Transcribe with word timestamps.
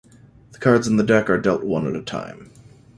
The 0.53 0.57
cards 0.57 0.87
in 0.87 0.97
the 0.97 1.03
deck 1.03 1.29
are 1.29 1.37
dealt 1.37 1.63
one 1.63 1.85
at 1.85 1.95
a 1.95 2.01
time. 2.01 2.49